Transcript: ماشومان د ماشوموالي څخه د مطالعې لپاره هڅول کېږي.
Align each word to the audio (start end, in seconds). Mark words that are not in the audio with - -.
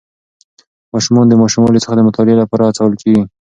ماشومان 0.93 1.25
د 1.27 1.33
ماشوموالي 1.41 1.79
څخه 1.83 1.95
د 1.95 2.01
مطالعې 2.07 2.35
لپاره 2.41 2.63
هڅول 2.69 2.93
کېږي. 3.01 3.23